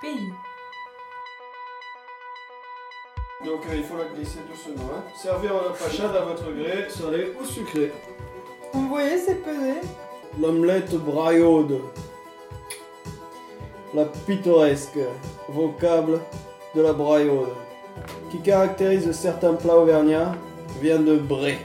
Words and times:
pays. 0.00 0.32
Donc 3.44 3.60
euh, 3.68 3.76
il 3.76 3.84
faut 3.84 3.96
la 3.96 4.04
glisser 4.04 4.40
doucement. 4.48 4.90
Hein. 4.96 5.02
Servir 5.16 5.54
la 5.54 5.70
pachade 5.70 6.16
à 6.16 6.22
votre 6.22 6.52
gré, 6.52 6.88
salé 6.88 7.32
ou 7.40 7.44
sucré. 7.44 7.92
Vous 8.72 8.88
voyez, 8.88 9.18
c'est 9.18 9.42
pesé. 9.44 9.74
L'omelette 10.40 10.94
braillaude. 10.96 11.80
La 13.94 14.04
pittoresque, 14.04 14.98
vocable 15.48 16.20
de 16.74 16.82
la 16.82 16.92
braillaude, 16.92 17.54
qui 18.30 18.40
caractérise 18.40 19.10
certains 19.12 19.54
plats 19.54 19.76
auvergnats, 19.78 20.34
vient 20.80 20.98
de 20.98 21.16
bré. 21.16 21.58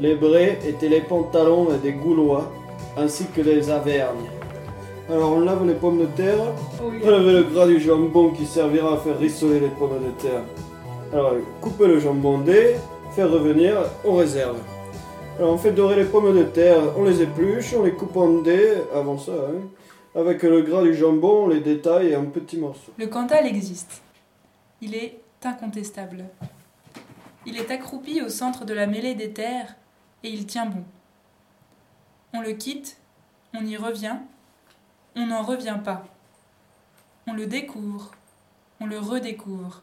Les 0.00 0.16
brés 0.16 0.58
étaient 0.66 0.88
les 0.88 1.02
pantalons 1.02 1.66
des 1.76 1.92
Gaulois, 1.92 2.50
ainsi 2.96 3.26
que 3.26 3.42
les 3.42 3.70
Avergnes. 3.70 4.41
Alors 5.10 5.32
on 5.32 5.40
lave 5.40 5.66
les 5.66 5.74
pommes 5.74 5.98
de 5.98 6.06
terre, 6.06 6.38
on 6.80 7.10
lave 7.10 7.26
le 7.26 7.42
gras 7.42 7.66
du 7.66 7.80
jambon 7.80 8.30
qui 8.30 8.46
servira 8.46 8.94
à 8.94 8.96
faire 8.98 9.18
rissoler 9.18 9.60
les 9.60 9.68
pommes 9.68 10.02
de 10.02 10.10
terre. 10.22 10.42
Alors 11.12 11.34
couper 11.60 11.88
le 11.88 11.98
jambon 11.98 12.38
dé, 12.38 12.76
faire 13.14 13.30
revenir, 13.30 13.76
on 14.04 14.16
réserve. 14.16 14.58
Alors 15.38 15.54
on 15.54 15.58
fait 15.58 15.72
dorer 15.72 15.96
les 15.96 16.04
pommes 16.04 16.36
de 16.36 16.44
terre, 16.44 16.80
on 16.96 17.04
les 17.04 17.20
épluche, 17.20 17.74
on 17.76 17.82
les 17.82 17.92
coupe 17.92 18.16
en 18.16 18.42
dés, 18.42 18.74
avant 18.94 19.18
ça, 19.18 19.32
hein. 19.32 20.18
avec 20.18 20.42
le 20.42 20.62
gras 20.62 20.82
du 20.82 20.94
jambon, 20.94 21.44
on 21.44 21.48
les 21.48 21.60
détaille 21.60 22.14
en 22.14 22.26
petits 22.26 22.58
morceaux. 22.58 22.92
Le 22.96 23.06
Cantal 23.08 23.46
existe. 23.46 24.02
Il 24.80 24.94
est 24.94 25.20
incontestable. 25.44 26.24
Il 27.44 27.56
est 27.56 27.70
accroupi 27.70 28.22
au 28.22 28.28
centre 28.28 28.64
de 28.64 28.72
la 28.72 28.86
mêlée 28.86 29.14
des 29.14 29.32
terres 29.32 29.74
et 30.22 30.28
il 30.28 30.46
tient 30.46 30.66
bon. 30.66 30.84
On 32.34 32.40
le 32.40 32.52
quitte, 32.52 32.96
on 33.52 33.66
y 33.66 33.76
revient, 33.76 34.16
on 35.16 35.26
n'en 35.26 35.42
revient 35.42 35.78
pas. 35.84 36.04
On 37.26 37.34
le 37.34 37.46
découvre, 37.46 38.12
on 38.80 38.86
le 38.86 38.98
redécouvre. 38.98 39.82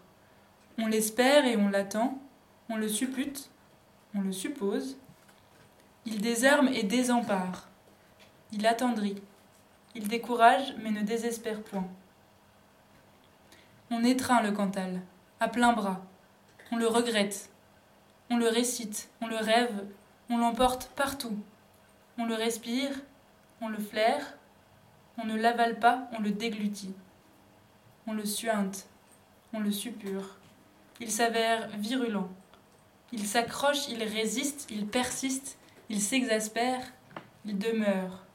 On 0.77 0.88
l'espère 0.88 1.45
et 1.45 1.58
on 1.58 1.69
l'attend, 1.69 2.17
on 2.69 2.77
le 2.77 2.88
suppute, 2.88 3.50
on 4.16 4.22
le 4.22 4.31
suppose. 4.31 4.97
Il 6.05 6.22
désarme 6.22 6.69
et 6.69 6.83
désempare. 6.83 7.67
Il 8.52 8.66
attendrit. 8.66 9.22
Il 9.95 10.07
décourage 10.07 10.75
mais 10.81 10.91
ne 10.91 11.02
désespère 11.02 11.61
point. 11.61 11.88
On 13.91 14.03
étreint 14.03 14.41
le 14.41 14.52
Cantal, 14.52 15.02
à 15.39 15.47
plein 15.47 15.73
bras. 15.73 16.02
On 16.72 16.77
le 16.77 16.88
regrette. 16.88 17.50
On 18.30 18.38
le 18.38 18.47
récite, 18.47 19.09
on 19.22 19.27
le 19.27 19.38
rêve, 19.38 19.85
on 20.30 20.38
l'emporte 20.38 20.91
partout. 20.95 21.38
On 22.17 22.25
le 22.25 22.35
respire, 22.35 22.91
on 23.61 23.69
le 23.69 23.80
flaire, 23.80 24.38
on 25.22 25.25
ne 25.25 25.36
l'avale 25.36 25.80
pas, 25.80 26.09
on 26.14 26.22
le 26.22 26.31
déglutit. 26.31 26.94
On 28.08 28.14
le 28.14 28.25
suinte, 28.25 28.88
on 29.53 29.59
le 29.59 29.72
suppure. 29.72 30.38
Il 31.00 31.12
s'avère 31.12 31.70
virulent. 31.78 32.30
Il 33.12 33.25
s'accroche, 33.25 33.88
il 33.90 34.03
résiste, 34.03 34.67
il 34.70 34.86
persiste, 34.88 35.58
il 35.90 36.02
s'exaspère, 36.02 36.86
il 37.45 37.58
demeure. 37.58 38.25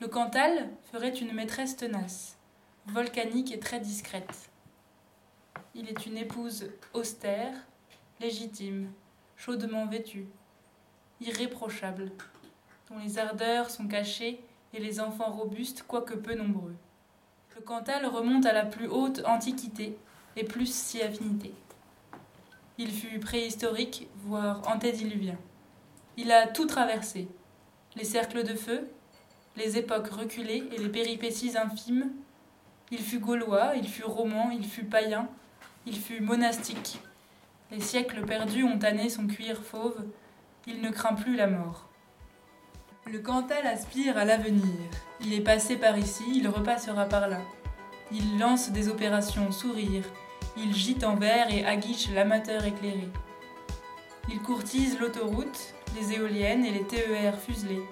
Le 0.00 0.08
Cantal 0.08 0.70
ferait 0.90 1.10
une 1.14 1.32
maîtresse 1.32 1.76
tenace, 1.76 2.36
volcanique 2.86 3.52
et 3.52 3.60
très 3.60 3.80
discrète. 3.80 4.50
Il 5.74 5.88
est 5.88 6.06
une 6.06 6.16
épouse 6.16 6.70
austère, 6.92 7.54
légitime, 8.20 8.90
chaudement 9.36 9.86
vêtue, 9.86 10.26
irréprochable, 11.20 12.12
dont 12.90 12.98
les 12.98 13.18
ardeurs 13.18 13.70
sont 13.70 13.86
cachées 13.86 14.40
et 14.74 14.80
les 14.80 15.00
enfants 15.00 15.30
robustes, 15.30 15.84
quoique 15.86 16.14
peu 16.14 16.34
nombreux. 16.34 16.74
Le 17.56 17.60
Cantal 17.62 18.06
remonte 18.06 18.46
à 18.46 18.52
la 18.52 18.64
plus 18.64 18.88
haute 18.88 19.22
antiquité 19.26 19.96
et 20.36 20.44
plus 20.44 20.72
si 20.72 21.02
affinité. 21.02 21.52
Il 22.78 22.90
fut 22.90 23.18
préhistorique, 23.20 24.08
voire 24.24 24.62
antédiluvien. 24.66 25.36
Il 26.16 26.32
a 26.32 26.46
tout 26.46 26.66
traversé 26.66 27.28
les 27.96 28.04
cercles 28.04 28.42
de 28.42 28.54
feu, 28.54 28.88
les 29.56 29.76
époques 29.76 30.08
reculées 30.08 30.64
et 30.72 30.78
les 30.78 30.88
péripéties 30.88 31.56
infimes. 31.56 32.10
Il 32.90 33.00
fut 33.00 33.18
gaulois, 33.18 33.74
il 33.76 33.86
fut 33.86 34.04
roman, 34.04 34.50
il 34.50 34.64
fut 34.64 34.84
païen, 34.84 35.28
il 35.86 35.98
fut 35.98 36.20
monastique. 36.20 37.00
Les 37.70 37.80
siècles 37.80 38.24
perdus 38.24 38.64
ont 38.64 38.78
tanné 38.78 39.08
son 39.08 39.26
cuir 39.26 39.62
fauve, 39.62 40.04
il 40.66 40.80
ne 40.80 40.90
craint 40.90 41.14
plus 41.14 41.36
la 41.36 41.46
mort. 41.46 41.88
Le 43.10 43.18
Cantal 43.18 43.66
aspire 43.66 44.16
à 44.16 44.24
l'avenir. 44.24 44.62
Il 45.20 45.34
est 45.34 45.40
passé 45.40 45.76
par 45.76 45.98
ici, 45.98 46.24
il 46.36 46.46
repassera 46.46 47.04
par 47.06 47.28
là. 47.28 47.40
Il 48.12 48.38
lance 48.38 48.70
des 48.70 48.88
opérations 48.88 49.50
sourire, 49.50 50.04
il 50.56 50.74
gîte 50.74 51.02
en 51.02 51.16
verre 51.16 51.52
et 51.52 51.66
aguiche 51.66 52.10
l'amateur 52.10 52.64
éclairé. 52.64 53.08
Il 54.30 54.40
courtise 54.40 55.00
l'autoroute, 55.00 55.74
les 55.96 56.14
éoliennes 56.14 56.64
et 56.64 56.70
les 56.70 56.84
TER 56.84 57.38
fuselés. 57.40 57.82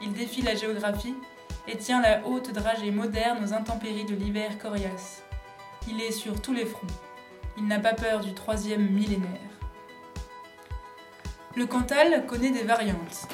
Il 0.00 0.12
défie 0.12 0.42
la 0.42 0.54
géographie 0.54 1.16
et 1.66 1.76
tient 1.76 2.00
la 2.00 2.24
haute 2.24 2.52
dragée 2.52 2.92
moderne 2.92 3.44
aux 3.44 3.52
intempéries 3.52 4.04
de 4.04 4.14
l'hiver 4.14 4.58
coriace. 4.58 5.24
Il 5.88 6.00
est 6.00 6.12
sur 6.12 6.40
tous 6.40 6.52
les 6.52 6.66
fronts. 6.66 6.86
Il 7.58 7.66
n'a 7.66 7.80
pas 7.80 7.94
peur 7.94 8.20
du 8.20 8.32
troisième 8.32 8.90
millénaire. 8.90 9.28
Le 11.56 11.66
Cantal 11.66 12.26
connaît 12.26 12.52
des 12.52 12.62
variantes. 12.62 13.28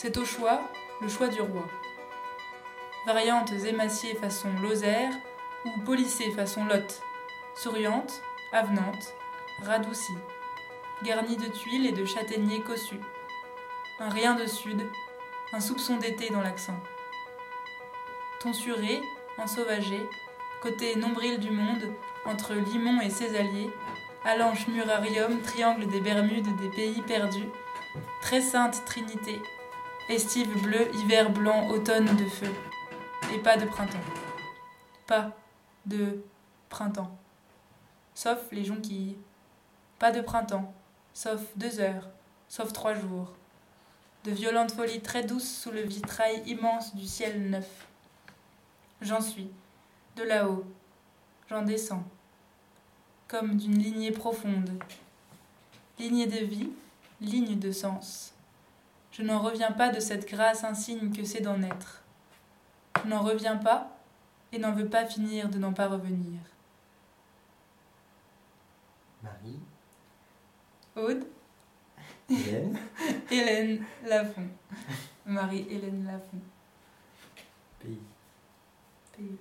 C'est 0.00 0.16
au 0.16 0.24
choix 0.24 0.60
le 1.00 1.08
choix 1.08 1.26
du 1.26 1.40
roi. 1.40 1.66
Variantes 3.04 3.50
émaciées 3.50 4.14
façon 4.14 4.48
Lozère 4.62 5.10
ou 5.64 5.80
polissées 5.80 6.30
façon 6.30 6.64
Lot, 6.66 7.02
souriantes, 7.56 8.22
avenantes, 8.52 9.12
radoucies, 9.60 10.12
garnies 11.02 11.36
de 11.36 11.48
tuiles 11.48 11.86
et 11.86 11.90
de 11.90 12.04
châtaigniers 12.04 12.62
cossus. 12.62 13.00
Un 13.98 14.08
rien 14.08 14.36
de 14.36 14.46
sud, 14.46 14.86
un 15.52 15.58
soupçon 15.58 15.96
d'été 15.96 16.30
dans 16.30 16.42
l'accent. 16.42 16.78
Tonsuré, 18.38 19.00
ensauvagé, 19.36 20.08
côté 20.62 20.94
nombril 20.94 21.40
du 21.40 21.50
monde, 21.50 21.92
entre 22.24 22.54
Limon 22.54 23.00
et 23.00 23.10
ses 23.10 23.34
alliés, 23.34 23.72
Alanche 24.24 24.68
Murarium, 24.68 25.42
triangle 25.42 25.88
des 25.88 26.00
Bermudes 26.00 26.56
des 26.56 26.68
pays 26.68 27.02
perdus, 27.02 27.48
très 28.20 28.40
sainte 28.40 28.84
Trinité, 28.84 29.42
estive 30.08 30.62
bleue, 30.62 30.88
hiver 30.96 31.30
blanc, 31.30 31.68
automne 31.68 32.16
de 32.16 32.24
feu, 32.24 32.50
et 33.32 33.38
pas 33.38 33.56
de 33.56 33.66
printemps. 33.66 33.98
Pas 35.06 35.36
de 35.86 36.22
printemps. 36.68 37.16
Sauf 38.14 38.38
les 38.50 38.64
jonquilles. 38.64 39.16
Pas 39.98 40.12
de 40.12 40.20
printemps, 40.20 40.72
sauf 41.12 41.40
deux 41.56 41.80
heures, 41.80 42.08
sauf 42.48 42.72
trois 42.72 42.94
jours. 42.94 43.32
De 44.24 44.30
violentes 44.30 44.72
folies 44.72 45.00
très 45.00 45.24
douces 45.24 45.60
sous 45.60 45.70
le 45.70 45.82
vitrail 45.82 46.42
immense 46.46 46.94
du 46.94 47.06
ciel 47.06 47.50
neuf. 47.50 47.86
J'en 49.00 49.20
suis, 49.20 49.50
de 50.16 50.22
là-haut, 50.22 50.64
j'en 51.48 51.62
descends, 51.62 52.04
comme 53.26 53.56
d'une 53.56 53.78
lignée 53.78 54.12
profonde. 54.12 54.70
Lignée 55.98 56.26
de 56.26 56.44
vie, 56.44 56.70
ligne 57.20 57.58
de 57.58 57.72
sens. 57.72 58.32
Je 59.18 59.24
n'en 59.24 59.40
reviens 59.40 59.72
pas 59.72 59.88
de 59.88 59.98
cette 59.98 60.28
grâce 60.28 60.62
insigne 60.62 61.10
que 61.12 61.24
c'est 61.24 61.40
d'en 61.40 61.60
être. 61.62 62.02
Je 63.02 63.08
n'en 63.08 63.20
reviens 63.20 63.56
pas 63.56 63.98
et 64.52 64.58
n'en 64.60 64.70
veux 64.72 64.88
pas 64.88 65.06
finir 65.06 65.48
de 65.48 65.58
n'en 65.58 65.72
pas 65.72 65.88
revenir. 65.88 66.38
Marie, 69.20 69.58
Aude, 70.94 71.26
Hélène, 72.30 72.78
Hélène 73.30 73.84
Lafont. 74.04 74.46
Marie-Hélène 75.26 76.06
Lafont. 76.06 76.40
pays. 77.80 77.98
Pays. 79.16 79.36